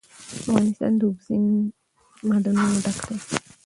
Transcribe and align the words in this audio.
افغانستان 0.39 0.91
له 0.99 1.05
اوبزین 1.07 1.43
معدنونه 2.27 2.77
ډک 2.83 2.99
دی. 3.07 3.17